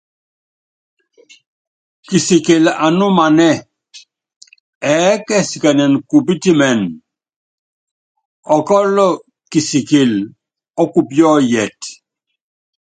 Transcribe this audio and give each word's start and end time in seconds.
Kisikili 2.07 2.71
anúmanɛ́ɛ, 2.85 3.51
ɛɛ́ 4.91 5.15
kɛsikɛnɛ 5.27 5.83
kupítimɛn, 6.09 6.79
ɔkɔ́lɔ 8.55 9.07
kisikili 9.51 10.19
ɔ́kupíɔ́yɛt. 10.81 11.79